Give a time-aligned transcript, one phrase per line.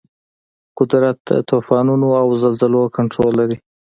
[0.79, 3.57] قدرت د طوفانونو او زلزلو کنټرول لري.